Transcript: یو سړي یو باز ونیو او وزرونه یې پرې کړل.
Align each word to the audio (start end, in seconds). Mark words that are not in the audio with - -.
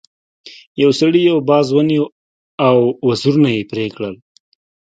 یو 0.81 0.91
سړي 0.99 1.21
یو 1.29 1.37
باز 1.49 1.67
ونیو 1.73 2.05
او 2.67 2.75
وزرونه 3.07 3.49
یې 3.55 3.63
پرې 3.71 3.85
کړل. 3.95 4.15